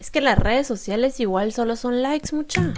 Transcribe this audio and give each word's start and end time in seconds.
Es 0.00 0.10
que 0.10 0.22
las 0.22 0.38
redes 0.38 0.66
sociales 0.66 1.20
igual 1.20 1.52
solo 1.52 1.76
son 1.76 2.00
likes, 2.00 2.34
mucha. 2.34 2.72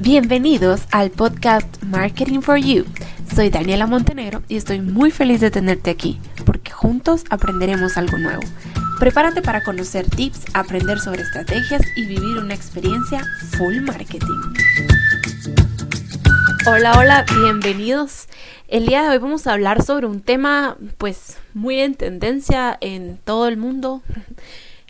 Bienvenidos 0.00 0.82
al 0.90 1.10
podcast 1.10 1.82
Marketing 1.84 2.40
for 2.40 2.58
You. 2.58 2.84
Soy 3.34 3.48
Daniela 3.48 3.86
Montenegro 3.86 4.42
y 4.46 4.56
estoy 4.56 4.82
muy 4.82 5.12
feliz 5.12 5.40
de 5.40 5.50
tenerte 5.50 5.88
aquí, 5.88 6.20
porque 6.44 6.72
juntos 6.72 7.24
aprenderemos 7.30 7.96
algo 7.96 8.18
nuevo. 8.18 8.42
Prepárate 8.98 9.40
para 9.40 9.62
conocer 9.62 10.10
tips, 10.10 10.44
aprender 10.52 11.00
sobre 11.00 11.22
estrategias 11.22 11.80
y 11.96 12.04
vivir 12.04 12.36
una 12.36 12.52
experiencia 12.52 13.24
full 13.56 13.80
marketing. 13.80 14.42
Hola, 16.70 16.98
hola, 16.98 17.24
bienvenidos. 17.34 18.28
El 18.68 18.84
día 18.84 19.02
de 19.02 19.08
hoy 19.08 19.18
vamos 19.18 19.46
a 19.46 19.54
hablar 19.54 19.82
sobre 19.82 20.06
un 20.06 20.20
tema 20.20 20.76
pues 20.98 21.38
muy 21.54 21.80
en 21.80 21.94
tendencia 21.94 22.76
en 22.82 23.16
todo 23.24 23.48
el 23.48 23.56
mundo 23.56 24.02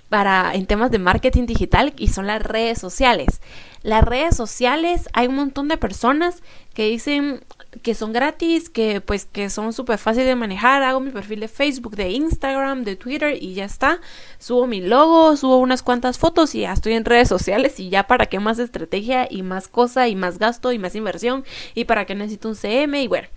para 0.08 0.54
en 0.54 0.66
temas 0.66 0.90
de 0.90 0.98
marketing 0.98 1.46
digital 1.46 1.92
y 1.96 2.08
son 2.08 2.26
las 2.26 2.42
redes 2.42 2.78
sociales. 2.78 3.40
Las 3.82 4.04
redes 4.04 4.36
sociales, 4.36 5.08
hay 5.12 5.28
un 5.28 5.36
montón 5.36 5.68
de 5.68 5.76
personas 5.76 6.42
que 6.74 6.88
dicen 6.88 7.40
que 7.82 7.94
son 7.94 8.12
gratis, 8.12 8.70
que 8.70 9.00
pues 9.00 9.26
que 9.26 9.50
son 9.50 9.72
súper 9.72 9.98
fáciles 9.98 10.26
de 10.26 10.34
manejar. 10.34 10.82
Hago 10.82 11.00
mi 11.00 11.10
perfil 11.10 11.40
de 11.40 11.48
Facebook, 11.48 11.96
de 11.96 12.10
Instagram, 12.10 12.82
de 12.84 12.96
Twitter 12.96 13.36
y 13.40 13.54
ya 13.54 13.64
está. 13.64 14.00
Subo 14.38 14.66
mi 14.66 14.80
logo, 14.80 15.36
subo 15.36 15.58
unas 15.58 15.82
cuantas 15.82 16.18
fotos 16.18 16.54
y 16.54 16.60
ya 16.60 16.72
estoy 16.72 16.94
en 16.94 17.04
redes 17.04 17.28
sociales 17.28 17.78
y 17.78 17.90
ya 17.90 18.06
para 18.06 18.26
qué 18.26 18.40
más 18.40 18.58
estrategia 18.58 19.28
y 19.30 19.42
más 19.42 19.68
cosa 19.68 20.08
y 20.08 20.16
más 20.16 20.38
gasto 20.38 20.72
y 20.72 20.78
más 20.78 20.94
inversión 20.94 21.44
y 21.74 21.84
para 21.84 22.06
qué 22.06 22.14
necesito 22.14 22.48
un 22.48 22.56
CM 22.56 23.02
y 23.02 23.06
bueno. 23.06 23.28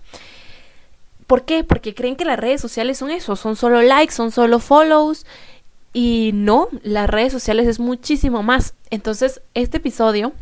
¿Por 1.26 1.44
qué? 1.44 1.64
Porque 1.64 1.94
creen 1.94 2.16
que 2.16 2.24
las 2.24 2.38
redes 2.38 2.60
sociales 2.60 2.98
son 2.98 3.10
eso, 3.10 3.36
son 3.36 3.56
solo 3.56 3.80
likes, 3.80 4.12
son 4.12 4.32
solo 4.32 4.58
follows. 4.58 5.24
Y 5.92 6.30
no, 6.34 6.68
las 6.82 7.08
redes 7.08 7.32
sociales 7.32 7.66
es 7.66 7.78
muchísimo 7.78 8.42
más. 8.42 8.74
Entonces, 8.90 9.42
este 9.54 9.76
episodio 9.76 10.32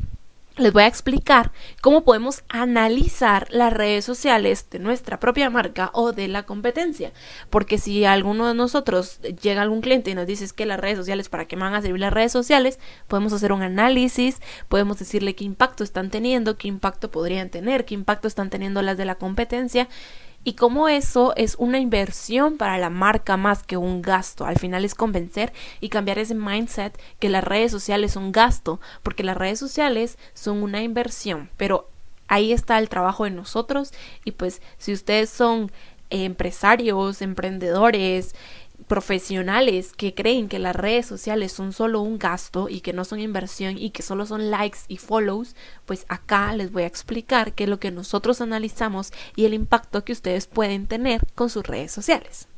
les 0.57 0.73
voy 0.73 0.83
a 0.83 0.87
explicar 0.87 1.53
cómo 1.81 2.05
podemos 2.05 2.43
analizar 2.49 3.47
las 3.51 3.73
redes 3.73 4.05
sociales 4.05 4.67
de 4.71 4.79
nuestra 4.79 5.19
propia 5.19 5.49
marca 5.49 5.91
o 5.95 6.13
de 6.13 6.29
la 6.29 6.45
competencia. 6.45 7.13
Porque 7.49 7.79
si 7.79 8.05
alguno 8.05 8.47
de 8.47 8.55
nosotros 8.55 9.21
llega 9.43 9.63
algún 9.63 9.81
cliente 9.81 10.11
y 10.11 10.15
nos 10.15 10.27
dice 10.27 10.47
que 10.55 10.67
las 10.67 10.79
redes 10.79 10.99
sociales, 10.99 11.29
¿para 11.29 11.47
qué 11.47 11.57
me 11.57 11.63
van 11.63 11.75
a 11.75 11.83
servir 11.83 12.01
las 12.01 12.13
redes 12.13 12.33
sociales? 12.33 12.79
Podemos 13.09 13.33
hacer 13.33 13.53
un 13.53 13.63
análisis, 13.63 14.41
podemos 14.69 14.99
decirle 14.99 15.35
qué 15.35 15.45
impacto 15.45 15.83
están 15.83 16.11
teniendo, 16.11 16.59
qué 16.59 16.69
impacto 16.69 17.11
podrían 17.11 17.49
tener, 17.49 17.85
qué 17.85 17.95
impacto 17.95 18.29
están 18.29 18.51
teniendo 18.51 18.83
las 18.83 18.97
de 18.97 19.05
la 19.05 19.15
competencia 19.17 19.89
y 20.43 20.55
cómo 20.55 20.89
eso 20.89 21.35
es 21.37 21.57
una 21.59 21.79
inversión 21.79 22.57
para 22.57 22.79
la 22.79 22.91
marca 22.91 23.37
más 23.37 23.63
que 23.63 23.77
un 23.77 24.03
gasto. 24.03 24.47
Al 24.47 24.59
final 24.59 24.85
es 24.85 24.95
convencer 24.95 25.53
y 25.81 25.89
cambiar 25.91 26.19
ese 26.19 26.35
mindset 26.35 26.99
que 27.19 27.29
las 27.29 27.45
redes 27.45 27.71
sociales 27.71 28.13
son 28.13 28.33
gasto, 28.33 28.81
porque 29.03 29.23
las 29.23 29.37
redes 29.37 29.59
sociales 29.59 30.19
son 30.35 30.63
una 30.63 30.83
inversión, 30.83 31.51
pero 31.57 31.89
ahí 32.29 32.53
está 32.53 32.79
el 32.79 32.89
trabajo 32.89 33.25
de 33.25 33.31
nosotros 33.31 33.93
y 34.25 34.33
pues 34.33 34.63
si 34.79 34.93
ustedes 34.93 35.29
son 35.31 35.71
empresarios, 36.11 37.23
emprendedores, 37.23 38.35
profesionales 38.87 39.93
que 39.97 40.15
creen 40.15 40.49
que 40.49 40.59
las 40.59 40.75
redes 40.75 41.07
sociales 41.07 41.53
son 41.53 41.73
solo 41.73 42.01
un 42.01 42.19
gasto 42.19 42.69
y 42.69 42.81
que 42.81 42.93
no 42.93 43.05
son 43.05 43.21
inversión 43.21 43.79
y 43.79 43.91
que 43.91 44.03
solo 44.03 44.27
son 44.27 44.51
likes 44.51 44.81
y 44.89 44.97
follows, 44.97 45.55
pues 45.87 46.07
acá 46.09 46.55
les 46.55 46.73
voy 46.73 46.83
a 46.85 46.87
explicar 46.87 47.53
qué 47.53 47.65
es 47.65 47.71
lo 47.71 47.81
que 47.81 47.91
nosotros 47.91 48.41
analizamos 48.41 49.13
y 49.37 49.45
el 49.45 49.55
impacto 49.55 50.05
que 50.05 50.13
ustedes 50.13 50.47
pueden 50.47 50.87
tener 50.87 51.23
con 51.35 51.51
sus 51.51 51.67
redes 51.67 51.93
sociales. 51.93 52.49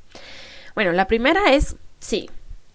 Bueno, 0.75 0.93
la 0.93 1.06
primera 1.06 1.53
es 1.53 1.77
sí, 2.00 2.31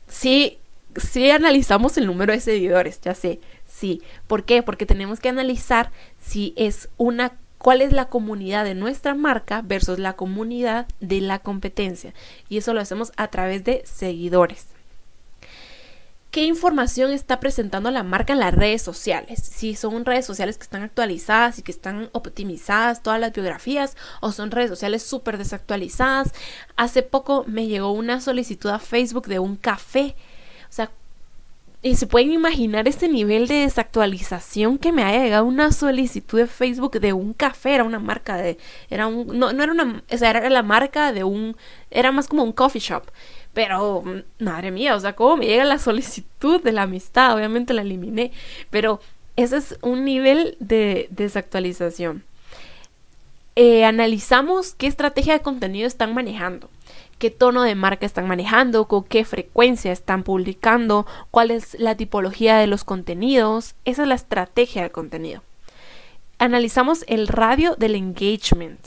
sí, 0.08 0.60
sí 0.96 1.30
analizamos 1.30 1.98
el 1.98 2.06
número 2.08 2.34
de 2.34 2.40
seguidores, 2.40 3.02
ya 3.02 3.16
sé, 3.16 3.40
sí. 3.66 4.02
¿Por 4.28 4.44
qué? 4.44 4.64
Porque 4.64 4.86
tenemos 4.86 5.20
que 5.20 5.30
analizar 5.30 5.92
si 6.20 6.54
es 6.56 6.90
una 6.98 7.34
cuál 7.58 7.82
es 7.82 7.92
la 7.92 8.10
comunidad 8.10 8.64
de 8.64 8.76
nuestra 8.76 9.16
marca 9.16 9.62
versus 9.64 10.00
la 10.00 10.14
comunidad 10.14 10.88
de 11.00 11.22
la 11.22 11.40
competencia. 11.40 12.14
Y 12.50 12.58
eso 12.58 12.74
lo 12.74 12.82
hacemos 12.82 13.12
a 13.18 13.28
través 13.28 13.64
de 13.64 13.84
seguidores. 13.86 14.68
¿Qué 16.32 16.44
información 16.44 17.14
está 17.14 17.40
presentando 17.40 17.90
la 17.90 18.04
marca 18.04 18.34
en 18.34 18.40
las 18.40 18.54
redes 18.54 18.82
sociales? 18.82 19.42
Si 19.42 19.76
son 19.76 20.06
redes 20.06 20.26
sociales 20.26 20.58
que 20.58 20.64
están 20.64 20.84
actualizadas 20.84 21.58
y 21.58 21.64
que 21.64 21.72
están 21.72 22.10
optimizadas 22.12 23.02
todas 23.02 23.20
las 23.20 23.34
biografías 23.34 23.96
o 24.22 24.32
son 24.32 24.52
redes 24.52 24.70
sociales 24.70 25.02
súper 25.04 25.38
desactualizadas. 25.38 26.34
Hace 26.76 27.02
poco 27.02 27.46
me 27.48 27.66
llegó 27.66 27.92
una 27.92 28.22
solicitud 28.22 28.70
a 28.70 28.78
Facebook 28.78 29.28
de 29.28 29.40
un 29.40 29.56
café. 29.56 30.16
O 30.70 30.74
sea, 30.74 30.92
y 31.82 31.96
se 31.96 32.08
pueden 32.08 32.32
imaginar 32.32 32.88
este 32.88 33.08
nivel 33.08 33.48
de 33.48 33.56
desactualización 33.56 34.78
que 34.78 34.92
me 34.92 35.04
haya 35.04 35.24
llegado 35.24 35.46
una 35.46 35.72
solicitud 35.72 36.40
de 36.40 36.48
Facebook 36.48 37.00
de 37.00 37.14
un 37.14 37.34
café, 37.34 37.76
era 37.76 37.84
una 37.84 38.00
marca 38.00 38.36
de, 38.38 38.58
era 38.90 39.08
un, 39.08 39.28
no, 39.38 39.54
no 39.54 39.64
era 39.64 39.72
una, 39.72 40.04
o 40.12 40.18
sea, 40.18 40.32
era 40.32 40.50
la 40.50 40.64
marca 40.64 41.14
de 41.14 41.24
un, 41.24 41.56
era 41.92 42.12
más 42.12 42.28
como 42.28 42.44
un 42.44 42.52
coffee 42.52 42.82
shop. 42.82 43.04
Pero, 43.54 44.04
madre 44.40 44.72
mía, 44.72 44.96
o 44.96 45.00
sea, 45.00 45.16
¿cómo 45.16 45.38
me 45.38 45.48
llega 45.48 45.64
la 45.66 45.80
solicitud 45.80 46.62
de 46.62 46.72
la 46.72 46.84
amistad? 46.84 47.36
Obviamente 47.36 47.74
la 47.74 47.82
eliminé, 47.82 48.32
pero 48.70 49.00
ese 49.36 49.58
es 49.58 49.78
un 49.82 50.06
nivel 50.06 50.58
de 50.60 51.08
desactualización. 51.12 52.24
Eh, 53.56 53.86
analizamos 53.86 54.76
qué 54.76 54.86
estrategia 54.88 55.34
de 55.34 55.42
contenido 55.42 55.88
están 55.88 56.14
manejando 56.14 56.70
qué 57.18 57.32
tono 57.32 57.64
de 57.64 57.76
marca 57.76 58.06
están 58.06 58.28
manejando, 58.28 58.88
con 58.88 59.04
qué 59.04 59.26
frecuencia 59.26 59.92
están 59.92 60.24
publicando, 60.24 61.06
cuál 61.32 61.52
es 61.52 61.78
la 61.80 61.96
tipología 61.96 62.58
de 62.58 62.68
los 62.68 62.84
contenidos. 62.84 63.76
Esa 63.86 64.04
es 64.04 64.08
la 64.08 64.16
estrategia 64.16 64.84
del 64.84 64.92
contenido. 64.92 65.42
Analizamos 66.40 67.04
el 67.08 67.28
radio 67.28 67.76
del 67.76 67.96
engagement. 67.96 68.80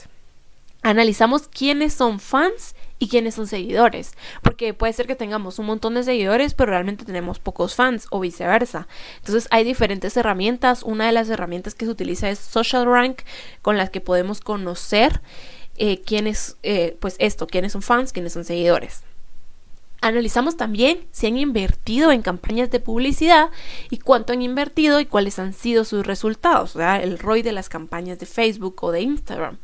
Analizamos 0.83 1.47
quiénes 1.47 1.93
son 1.93 2.19
fans 2.19 2.75
y 2.97 3.07
quiénes 3.07 3.35
son 3.35 3.47
seguidores, 3.47 4.13
porque 4.41 4.73
puede 4.73 4.93
ser 4.93 5.05
que 5.05 5.15
tengamos 5.15 5.59
un 5.59 5.65
montón 5.65 5.95
de 5.95 6.03
seguidores, 6.03 6.53
pero 6.53 6.71
realmente 6.71 7.03
tenemos 7.03 7.39
pocos 7.39 7.75
fans 7.75 8.07
o 8.11 8.19
viceversa. 8.19 8.87
Entonces 9.17 9.47
hay 9.51 9.63
diferentes 9.63 10.15
herramientas. 10.17 10.83
Una 10.83 11.07
de 11.07 11.11
las 11.11 11.29
herramientas 11.29 11.75
que 11.75 11.85
se 11.85 11.91
utiliza 11.91 12.29
es 12.29 12.39
Social 12.39 12.85
Rank, 12.85 13.21
con 13.61 13.77
las 13.77 13.89
que 13.89 14.01
podemos 14.01 14.39
conocer 14.39 15.21
eh, 15.77 16.01
quiénes, 16.01 16.57
eh, 16.63 16.97
pues 16.99 17.15
esto, 17.19 17.47
quiénes 17.47 17.71
son 17.73 17.81
fans, 17.81 18.11
quiénes 18.11 18.33
son 18.33 18.45
seguidores. 18.45 19.01
Analizamos 20.01 20.57
también 20.57 21.05
si 21.11 21.27
han 21.27 21.37
invertido 21.37 22.11
en 22.11 22.23
campañas 22.23 22.71
de 22.71 22.79
publicidad 22.79 23.49
y 23.91 23.97
cuánto 23.99 24.33
han 24.33 24.41
invertido 24.41 24.99
y 24.99 25.05
cuáles 25.05 25.37
han 25.37 25.53
sido 25.53 25.85
sus 25.85 26.05
resultados, 26.05 26.71
sea, 26.71 27.01
el 27.01 27.19
ROI 27.19 27.43
de 27.43 27.51
las 27.51 27.69
campañas 27.69 28.17
de 28.17 28.25
Facebook 28.25 28.77
o 28.81 28.91
de 28.91 29.01
Instagram. 29.01 29.57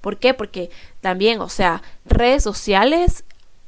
¿Por 0.00 0.18
qué? 0.18 0.34
Porque 0.34 0.70
también, 1.00 1.40
o 1.40 1.48
sea, 1.48 1.82
redes 2.04 2.42
sociales 2.42 3.24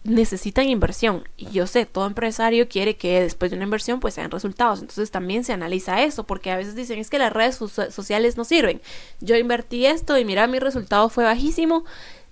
necesitan 0.09 0.69
inversión. 0.69 1.29
Y 1.37 1.51
yo 1.51 1.67
sé, 1.67 1.87
todo 1.87 2.07
empresario 2.07 2.69
quiere 2.69 2.97
que 2.97 3.21
después 3.21 3.51
de 3.51 3.57
una 3.57 3.65
inversión 3.65 4.01
pues 4.01 4.15
sean 4.15 4.31
resultados, 4.31 4.81
entonces 4.81 5.11
también 5.11 5.45
se 5.45 5.53
analiza 5.53 6.03
eso, 6.03 6.25
porque 6.25 6.51
a 6.51 6.57
veces 6.57 6.75
dicen 6.75 6.99
es 6.99 7.11
que 7.11 7.19
las 7.19 7.33
redes 7.33 7.57
sociales 7.57 8.37
no 8.37 8.45
sirven, 8.45 8.81
yo 9.21 9.37
invertí 9.37 9.87
esto 9.87 10.19
y 10.19 10.25
mira 10.25 10.47
mi 10.47 10.59
resultado 10.59 11.09
fue 11.09 11.25
bajísimo, 11.25 11.85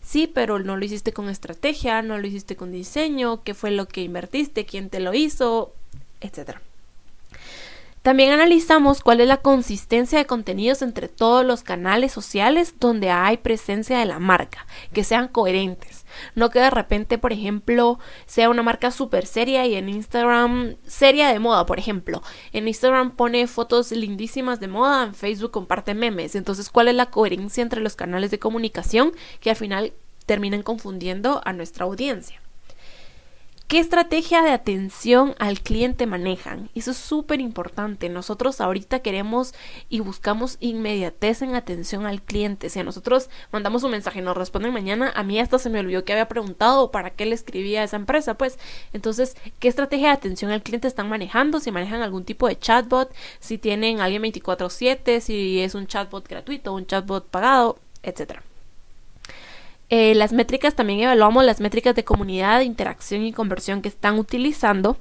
sí, 0.03 0.27
pero 0.27 0.59
no 0.59 0.77
lo 0.77 0.85
hiciste 0.85 1.13
con 1.13 1.29
estrategia, 1.29 2.03
no 2.03 2.19
lo 2.19 2.27
hiciste 2.27 2.57
con 2.57 2.73
diseño, 2.73 3.43
qué 3.43 3.55
fue 3.55 3.71
lo 3.71 3.87
que 3.87 4.03
invertiste, 4.03 4.65
quién 4.65 4.91
te 4.91 5.01
lo 5.01 5.15
hizo, 5.15 5.73
etcétera. 6.21 6.61
También 8.07 8.31
analizamos 8.31 9.01
cuál 9.01 9.21
es 9.21 9.27
la 9.27 9.39
consistencia 9.39 10.17
de 10.17 10.27
contenidos 10.27 10.81
entre 10.81 11.09
todos 11.09 11.45
los 11.45 11.65
canales 11.65 12.13
sociales 12.13 12.77
donde 12.79 13.11
hay 13.11 13.37
presencia 13.39 13.99
de 13.99 14.05
la 14.05 14.21
marca, 14.21 14.65
que 14.93 15.03
sean 15.03 15.27
coherentes. 15.27 16.07
No 16.37 16.51
que 16.51 16.61
de 16.61 16.71
repente, 16.71 17.19
por 17.19 17.33
ejemplo, 17.33 17.99
sea 18.27 18.49
una 18.49 18.63
marca 18.63 18.93
súper 18.93 19.27
seria 19.27 19.67
y 19.67 19.75
en 19.75 19.89
Instagram, 19.89 20.77
seria 20.87 21.33
de 21.33 21.41
moda, 21.41 21.67
por 21.67 21.81
ejemplo. 21.81 22.23
En 22.53 22.69
Instagram 22.69 23.17
pone 23.17 23.49
fotos 23.49 23.91
lindísimas 23.91 24.61
de 24.61 24.69
moda, 24.69 25.03
en 25.03 25.15
Facebook 25.17 25.51
comparte 25.51 25.93
memes. 25.93 26.37
Entonces, 26.37 26.71
¿cuál 26.71 26.87
es 26.87 26.95
la 26.95 27.07
coherencia 27.07 27.61
entre 27.61 27.81
los 27.81 27.97
canales 27.97 28.31
de 28.31 28.39
comunicación 28.39 29.15
que 29.41 29.51
al 29.51 29.57
final 29.57 29.93
terminan 30.27 30.63
confundiendo 30.63 31.43
a 31.45 31.53
nuestra 31.53 31.87
audiencia? 31.87 32.41
¿Qué 33.69 33.81
estrategia 33.81 34.43
de 34.43 34.51
atención 34.51 35.35
al 35.41 35.61
cliente 35.61 36.07
manejan? 36.07 36.71
Eso 36.77 36.93
es 36.93 36.99
súper 36.99 37.41
importante. 37.41 38.09
Nosotros 38.09 38.61
ahorita 38.61 39.01
queremos 39.01 39.55
y 39.89 39.99
buscamos 39.99 40.57
inmediatez 40.61 41.43
en 41.43 41.57
atención 41.57 42.07
al 42.07 42.23
cliente. 42.23 42.71
Si 42.71 42.79
a 42.79 42.85
nosotros 42.85 43.29
mandamos 43.51 43.83
un 43.83 43.91
mensaje 43.91 44.21
y 44.21 44.23
nos 44.23 44.37
responden 44.37 44.73
mañana, 44.73 45.13
a 45.17 45.25
mí 45.25 45.41
hasta 45.41 45.59
se 45.59 45.69
me 45.69 45.81
olvidó 45.81 46.05
que 46.05 46.13
había 46.13 46.29
preguntado 46.29 46.93
para 46.93 47.11
qué 47.11 47.27
le 47.27 47.35
escribía 47.35 47.81
a 47.81 47.85
esa 47.85 47.97
empresa. 47.97 48.35
Pues 48.35 48.57
entonces, 48.93 49.37
¿qué 49.59 49.67
estrategia 49.67 50.11
de 50.11 50.15
atención 50.15 50.53
al 50.53 50.63
cliente 50.63 50.87
están 50.87 51.09
manejando? 51.09 51.59
Si 51.59 51.73
manejan 51.73 52.03
algún 52.03 52.25
tipo 52.25 52.47
de 52.47 52.57
chatbot, 52.57 53.13
si 53.41 53.59
tienen 53.59 54.01
alguien 54.01 54.23
24/7, 54.23 55.21
si 55.21 55.59
es 55.61 55.75
un 55.75 55.89
chatbot 55.89 56.29
gratuito, 56.29 56.73
un 56.73 56.87
chatbot 56.87 57.27
pagado, 57.27 57.81
etcétera. 58.05 58.45
Eh, 59.89 60.17
las 60.17 60.33
métricas 60.33 60.75
también 60.75 60.99
evaluamos 61.01 61.45
las 61.45 61.61
métricas 61.61 61.95
de 61.95 62.05
comunidad, 62.05 62.63
interacción 62.63 63.23
y 63.23 63.33
conversión 63.33 63.83
que 63.83 63.89
están 63.89 64.19
utilizando 64.19 64.99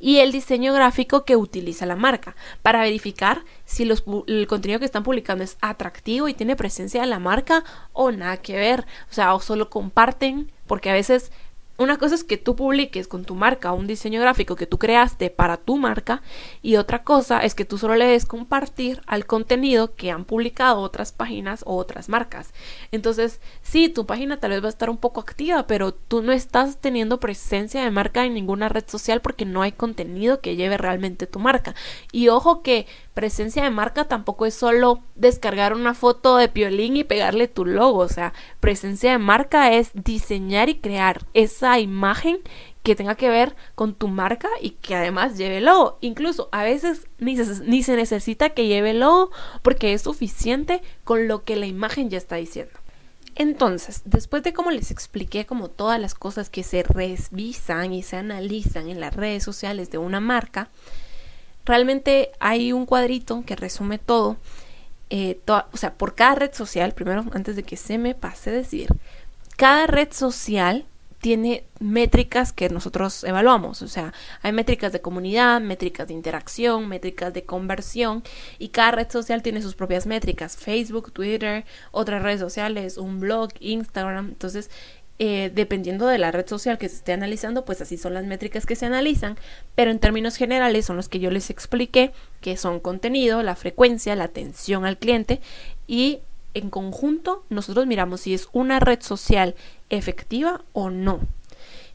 y 0.00 0.18
el 0.18 0.32
diseño 0.32 0.72
gráfico 0.72 1.26
que 1.26 1.36
utiliza 1.36 1.84
la 1.84 1.96
marca 1.96 2.34
para 2.62 2.80
verificar 2.80 3.44
si 3.66 3.82
el 3.82 4.46
contenido 4.46 4.78
que 4.78 4.86
están 4.86 5.02
publicando 5.02 5.44
es 5.44 5.58
atractivo 5.60 6.28
y 6.28 6.34
tiene 6.34 6.56
presencia 6.56 7.02
de 7.02 7.08
la 7.08 7.18
marca 7.18 7.62
o 7.92 8.10
nada 8.10 8.38
que 8.38 8.56
ver, 8.56 8.86
o 9.10 9.14
sea, 9.14 9.34
o 9.34 9.40
solo 9.40 9.68
comparten, 9.68 10.50
porque 10.66 10.88
a 10.88 10.94
veces 10.94 11.30
una 11.78 11.98
cosa 11.98 12.14
es 12.14 12.24
que 12.24 12.36
tú 12.36 12.54
publiques 12.54 13.08
con 13.08 13.24
tu 13.24 13.34
marca 13.34 13.72
un 13.72 13.86
diseño 13.86 14.20
gráfico 14.20 14.56
que 14.56 14.66
tú 14.66 14.78
creaste 14.78 15.30
para 15.30 15.56
tu 15.56 15.78
marca 15.78 16.22
y 16.60 16.76
otra 16.76 17.02
cosa 17.02 17.40
es 17.40 17.54
que 17.54 17.64
tú 17.64 17.78
solo 17.78 17.96
le 17.96 18.06
des 18.06 18.26
compartir 18.26 19.00
al 19.06 19.26
contenido 19.26 19.94
que 19.94 20.10
han 20.10 20.24
publicado 20.24 20.80
otras 20.80 21.12
páginas 21.12 21.62
o 21.66 21.76
otras 21.76 22.08
marcas. 22.08 22.52
Entonces, 22.92 23.40
sí, 23.62 23.88
tu 23.88 24.06
página 24.06 24.38
tal 24.38 24.50
vez 24.50 24.62
va 24.62 24.66
a 24.66 24.70
estar 24.70 24.90
un 24.90 24.98
poco 24.98 25.20
activa, 25.20 25.66
pero 25.66 25.92
tú 25.92 26.22
no 26.22 26.32
estás 26.32 26.78
teniendo 26.78 27.20
presencia 27.20 27.82
de 27.82 27.90
marca 27.90 28.24
en 28.24 28.34
ninguna 28.34 28.68
red 28.68 28.84
social 28.86 29.20
porque 29.20 29.44
no 29.44 29.62
hay 29.62 29.72
contenido 29.72 30.40
que 30.40 30.56
lleve 30.56 30.76
realmente 30.76 31.26
tu 31.26 31.38
marca. 31.38 31.74
Y 32.12 32.28
ojo 32.28 32.62
que 32.62 32.86
presencia 33.14 33.62
de 33.62 33.70
marca 33.70 34.04
tampoco 34.04 34.46
es 34.46 34.54
solo 34.54 35.00
descargar 35.14 35.74
una 35.74 35.94
foto 35.94 36.36
de 36.36 36.48
piolín 36.48 36.96
y 36.96 37.04
pegarle 37.04 37.48
tu 37.48 37.64
logo, 37.64 37.98
o 37.98 38.08
sea, 38.08 38.32
presencia 38.60 39.12
de 39.12 39.18
marca 39.18 39.72
es 39.72 39.90
diseñar 39.94 40.68
y 40.68 40.76
crear 40.76 41.26
esa 41.34 41.78
imagen 41.78 42.38
que 42.82 42.96
tenga 42.96 43.14
que 43.14 43.28
ver 43.28 43.54
con 43.74 43.94
tu 43.94 44.08
marca 44.08 44.48
y 44.60 44.70
que 44.70 44.94
además 44.94 45.36
lleve 45.38 45.60
logo. 45.60 45.98
Incluso 46.00 46.48
a 46.52 46.64
veces 46.64 47.06
ni 47.18 47.36
se, 47.36 47.64
ni 47.64 47.82
se 47.82 47.96
necesita 47.96 48.50
que 48.50 48.66
lleve 48.66 48.92
logo 48.92 49.30
porque 49.62 49.92
es 49.92 50.02
suficiente 50.02 50.82
con 51.04 51.28
lo 51.28 51.44
que 51.44 51.56
la 51.56 51.66
imagen 51.66 52.10
ya 52.10 52.18
está 52.18 52.36
diciendo. 52.36 52.72
Entonces, 53.34 54.02
después 54.04 54.42
de 54.42 54.52
como 54.52 54.70
les 54.70 54.90
expliqué 54.90 55.46
como 55.46 55.68
todas 55.68 55.98
las 55.98 56.14
cosas 56.14 56.50
que 56.50 56.62
se 56.62 56.82
revisan 56.82 57.92
y 57.92 58.02
se 58.02 58.16
analizan 58.16 58.88
en 58.90 59.00
las 59.00 59.14
redes 59.14 59.42
sociales 59.42 59.90
de 59.90 59.98
una 59.98 60.20
marca, 60.20 60.68
realmente 61.64 62.32
hay 62.40 62.72
un 62.72 62.86
cuadrito 62.86 63.42
que 63.46 63.56
resume 63.56 63.98
todo. 63.98 64.36
Eh, 65.10 65.40
o 65.46 65.76
sea, 65.76 65.94
por 65.94 66.14
cada 66.14 66.36
red 66.36 66.54
social, 66.54 66.92
primero, 66.92 67.24
antes 67.32 67.56
de 67.56 67.62
que 67.62 67.76
se 67.76 67.98
me 67.98 68.14
pase 68.14 68.50
decir, 68.50 68.88
cada 69.56 69.86
red 69.86 70.08
social 70.12 70.86
tiene 71.22 71.64
métricas 71.78 72.52
que 72.52 72.68
nosotros 72.68 73.22
evaluamos. 73.22 73.80
O 73.82 73.88
sea, 73.88 74.12
hay 74.42 74.52
métricas 74.52 74.92
de 74.92 75.00
comunidad, 75.00 75.60
métricas 75.60 76.08
de 76.08 76.14
interacción, 76.14 76.88
métricas 76.88 77.32
de 77.32 77.44
conversión 77.44 78.24
y 78.58 78.70
cada 78.70 78.90
red 78.90 79.08
social 79.08 79.40
tiene 79.40 79.62
sus 79.62 79.76
propias 79.76 80.04
métricas. 80.04 80.56
Facebook, 80.56 81.12
Twitter, 81.12 81.64
otras 81.92 82.22
redes 82.22 82.40
sociales, 82.40 82.98
un 82.98 83.20
blog, 83.20 83.50
Instagram. 83.60 84.30
Entonces, 84.30 84.68
eh, 85.24 85.52
dependiendo 85.54 86.08
de 86.08 86.18
la 86.18 86.32
red 86.32 86.48
social 86.48 86.78
que 86.78 86.88
se 86.88 86.96
esté 86.96 87.12
analizando, 87.12 87.64
pues 87.64 87.80
así 87.80 87.96
son 87.96 88.12
las 88.12 88.24
métricas 88.24 88.66
que 88.66 88.74
se 88.74 88.86
analizan, 88.86 89.38
pero 89.76 89.92
en 89.92 90.00
términos 90.00 90.34
generales 90.34 90.84
son 90.84 90.96
los 90.96 91.08
que 91.08 91.20
yo 91.20 91.30
les 91.30 91.48
expliqué, 91.48 92.10
que 92.40 92.56
son 92.56 92.80
contenido, 92.80 93.40
la 93.44 93.54
frecuencia, 93.54 94.16
la 94.16 94.24
atención 94.24 94.84
al 94.84 94.98
cliente 94.98 95.40
y 95.86 96.18
en 96.54 96.70
conjunto 96.70 97.44
nosotros 97.50 97.86
miramos 97.86 98.22
si 98.22 98.34
es 98.34 98.48
una 98.52 98.80
red 98.80 99.00
social 99.00 99.54
efectiva 99.90 100.64
o 100.72 100.90
no. 100.90 101.20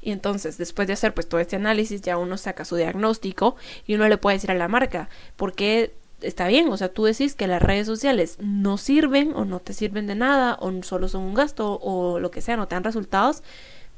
Y 0.02 0.12
entonces, 0.12 0.58
después 0.58 0.88
de 0.88 0.94
hacer 0.94 1.14
pues 1.14 1.28
todo 1.28 1.42
este 1.42 1.58
análisis, 1.58 2.02
ya 2.02 2.18
uno 2.18 2.38
saca 2.38 2.64
su 2.64 2.78
diagnóstico 2.78 3.58
y 3.86 3.96
uno 3.96 4.08
le 4.08 4.18
puede 4.18 4.38
decir 4.38 4.52
a 4.52 4.56
la 4.56 4.70
marca, 4.70 5.10
¿por 5.36 5.54
qué 5.54 5.92
está 6.22 6.48
bien, 6.48 6.70
o 6.70 6.78
sea, 6.78 6.90
tú 6.90 7.06
decís 7.06 7.36
que 7.36 7.48
las 7.48 7.62
redes 7.62 7.88
sociales 7.88 8.38
no 8.40 8.78
sirven 8.78 9.34
o 9.36 9.46
no 9.46 9.60
te 9.60 9.74
sirven 9.74 10.08
de 10.08 10.16
nada 10.16 10.58
o 10.60 10.84
solo 10.84 11.08
son 11.08 11.24
un 11.24 11.34
gasto 11.34 11.80
o 11.82 12.20
lo 12.20 12.32
que 12.32 12.42
sea, 12.42 12.58
no 12.58 12.68
te 12.68 12.76
dan 12.76 12.84
resultados, 12.84 13.44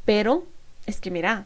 pero 0.06 0.44
es 0.86 1.00
que 1.00 1.12
mira, 1.12 1.46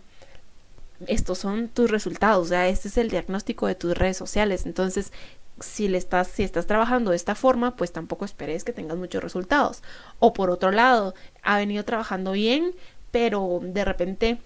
estos 1.08 1.38
son 1.38 1.68
tus 1.68 1.92
resultados, 1.92 2.48
o 2.48 2.50
sea, 2.50 2.68
este 2.68 2.88
es 2.88 2.98
el 2.98 3.10
diagnóstico 3.10 3.68
de 3.68 3.76
tus 3.76 3.98
redes 3.98 4.18
sociales, 4.18 4.66
entonces 4.66 5.12
si 5.60 5.88
le 5.88 5.98
estás 5.98 6.28
si 6.28 6.44
estás 6.44 6.66
trabajando 6.66 7.12
de 7.12 7.18
esta 7.18 7.36
forma, 7.36 7.76
pues 7.76 7.92
tampoco 7.92 8.26
esperes 8.26 8.64
que 8.64 8.74
tengas 8.74 8.98
muchos 8.98 9.24
resultados. 9.24 9.84
O 10.20 10.34
por 10.34 10.50
otro 10.50 10.72
lado, 10.72 11.14
ha 11.44 11.58
venido 11.58 11.86
trabajando 11.86 12.32
bien, 12.32 12.74
pero 13.12 13.60
de 13.62 13.86
repente 13.86 14.40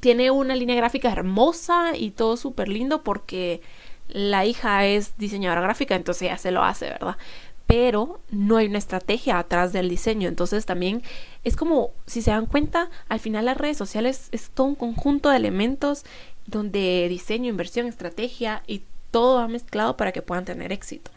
tiene 0.00 0.30
una 0.30 0.54
línea 0.54 0.76
gráfica 0.76 1.12
hermosa 1.12 1.96
y 1.96 2.10
todo 2.10 2.36
súper 2.36 2.68
lindo 2.68 3.02
porque 3.02 3.60
la 4.08 4.44
hija 4.44 4.86
es 4.86 5.16
diseñadora 5.18 5.60
gráfica, 5.60 5.94
entonces 5.94 6.28
ya 6.28 6.38
se 6.38 6.50
lo 6.50 6.62
hace, 6.62 6.86
¿verdad? 6.86 7.16
Pero 7.66 8.20
no 8.30 8.58
hay 8.58 8.66
una 8.66 8.78
estrategia 8.78 9.38
atrás 9.38 9.72
del 9.72 9.88
diseño, 9.88 10.28
entonces 10.28 10.66
también 10.66 11.02
es 11.42 11.56
como, 11.56 11.90
si 12.06 12.22
se 12.22 12.30
dan 12.30 12.46
cuenta, 12.46 12.90
al 13.08 13.20
final 13.20 13.46
las 13.46 13.56
redes 13.56 13.76
sociales 13.76 14.28
es 14.32 14.50
todo 14.50 14.68
un 14.68 14.74
conjunto 14.76 15.30
de 15.30 15.36
elementos 15.36 16.04
donde 16.46 17.08
diseño, 17.08 17.50
inversión, 17.50 17.86
estrategia 17.86 18.62
y 18.66 18.82
todo 19.10 19.38
va 19.38 19.48
mezclado 19.48 19.96
para 19.96 20.12
que 20.12 20.22
puedan 20.22 20.44
tener 20.44 20.72
éxito. 20.72 21.10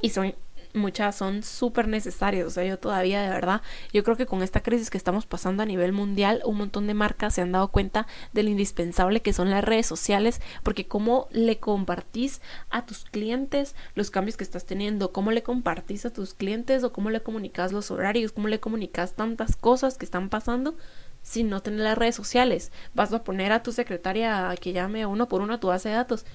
Y 0.00 0.10
son 0.10 0.34
muchas 0.74 1.16
son 1.16 1.42
súper 1.42 1.88
necesarias. 1.88 2.46
O 2.46 2.50
sea, 2.50 2.64
yo 2.64 2.78
todavía 2.78 3.22
de 3.22 3.28
verdad, 3.28 3.62
yo 3.92 4.02
creo 4.02 4.16
que 4.16 4.26
con 4.26 4.42
esta 4.42 4.62
crisis 4.62 4.90
que 4.90 4.98
estamos 4.98 5.26
pasando 5.26 5.62
a 5.62 5.66
nivel 5.66 5.92
mundial, 5.92 6.42
un 6.44 6.56
montón 6.58 6.86
de 6.86 6.94
marcas 6.94 7.34
se 7.34 7.42
han 7.42 7.52
dado 7.52 7.68
cuenta 7.68 8.06
de 8.32 8.42
lo 8.42 8.50
indispensable 8.50 9.20
que 9.20 9.32
son 9.32 9.50
las 9.50 9.64
redes 9.64 9.86
sociales, 9.86 10.40
porque 10.62 10.86
cómo 10.86 11.28
le 11.30 11.58
compartís 11.58 12.40
a 12.70 12.86
tus 12.86 13.04
clientes 13.04 13.74
los 13.94 14.10
cambios 14.10 14.36
que 14.36 14.44
estás 14.44 14.64
teniendo, 14.64 15.12
cómo 15.12 15.30
le 15.30 15.42
compartís 15.42 16.06
a 16.06 16.12
tus 16.12 16.34
clientes 16.34 16.84
o 16.84 16.92
cómo 16.92 17.10
le 17.10 17.22
comunicas 17.22 17.72
los 17.72 17.90
horarios, 17.90 18.32
cómo 18.32 18.48
le 18.48 18.60
comunicas 18.60 19.14
tantas 19.14 19.56
cosas 19.56 19.98
que 19.98 20.04
están 20.04 20.28
pasando 20.28 20.76
si 21.22 21.44
no 21.44 21.62
tenés 21.62 21.80
las 21.80 21.98
redes 21.98 22.16
sociales. 22.16 22.72
Vas 22.94 23.12
a 23.12 23.24
poner 23.24 23.52
a 23.52 23.62
tu 23.62 23.72
secretaria 23.72 24.54
que 24.60 24.72
llame 24.72 25.06
uno 25.06 25.28
por 25.28 25.40
uno 25.40 25.54
a 25.54 25.60
tu 25.60 25.68
base 25.68 25.88
de 25.88 25.94
datos 25.94 26.26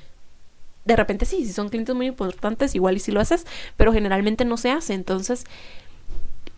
de 0.87 0.95
repente 0.95 1.25
sí, 1.25 1.45
si 1.45 1.53
son 1.53 1.69
clientes 1.69 1.93
muy 1.95 2.07
importantes, 2.07 2.73
igual 2.73 2.95
y 2.95 2.99
si 2.99 3.11
lo 3.11 3.19
haces, 3.19 3.45
pero 3.75 3.93
generalmente 3.93 4.45
no 4.45 4.57
se 4.57 4.71
hace. 4.71 4.93
Entonces, 4.93 5.43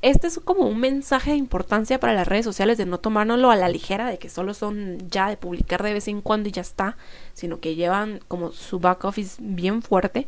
este 0.01 0.27
es 0.27 0.39
como 0.39 0.67
un 0.67 0.79
mensaje 0.79 1.31
de 1.31 1.37
importancia 1.37 1.99
para 1.99 2.13
las 2.13 2.27
redes 2.27 2.45
sociales 2.45 2.77
de 2.77 2.85
no 2.85 2.99
tomárnoslo 2.99 3.51
a 3.51 3.55
la 3.55 3.67
ligera, 3.67 4.07
de 4.07 4.19
que 4.19 4.29
solo 4.29 4.53
son 4.53 5.09
ya 5.09 5.29
de 5.29 5.35
publicar 5.35 5.83
de 5.83 5.93
vez 5.93 6.07
en 6.07 6.21
cuando 6.21 6.47
y 6.47 6.51
ya 6.51 6.61
está, 6.61 6.95
sino 7.33 7.59
que 7.59 7.75
llevan 7.75 8.21
como 8.27 8.51
su 8.51 8.79
back 8.79 9.03
office 9.03 9.37
bien 9.39 9.81
fuerte. 9.81 10.27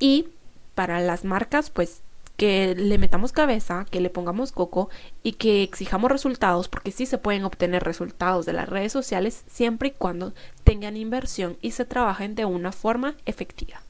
Y 0.00 0.26
para 0.74 1.00
las 1.00 1.24
marcas, 1.24 1.70
pues 1.70 2.02
que 2.40 2.74
le 2.74 2.96
metamos 2.96 3.32
cabeza, 3.32 3.84
que 3.90 4.00
le 4.00 4.08
pongamos 4.08 4.50
coco 4.50 4.88
y 5.22 5.32
que 5.32 5.62
exijamos 5.62 6.10
resultados, 6.10 6.68
porque 6.68 6.90
sí 6.90 7.04
se 7.04 7.18
pueden 7.18 7.44
obtener 7.44 7.84
resultados 7.84 8.46
de 8.46 8.54
las 8.54 8.66
redes 8.66 8.92
sociales 8.92 9.44
siempre 9.46 9.88
y 9.88 9.90
cuando 9.90 10.32
tengan 10.64 10.96
inversión 10.96 11.58
y 11.60 11.72
se 11.72 11.84
trabajen 11.84 12.34
de 12.34 12.46
una 12.46 12.72
forma 12.72 13.14
efectiva. 13.26 13.82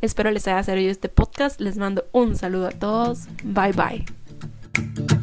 Espero 0.00 0.32
les 0.32 0.48
haya 0.48 0.64
servido 0.64 0.90
este 0.90 1.08
podcast, 1.08 1.60
les 1.60 1.76
mando 1.76 2.06
un 2.10 2.34
saludo 2.34 2.66
a 2.66 2.72
todos, 2.72 3.28
bye 3.44 3.70
bye. 3.70 5.15